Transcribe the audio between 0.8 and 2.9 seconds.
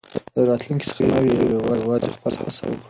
څخه مه وېرېږئ او یوازې خپله هڅه وکړئ.